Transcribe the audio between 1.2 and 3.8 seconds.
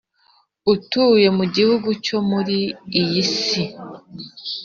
mu gihugu cyo muri iyi si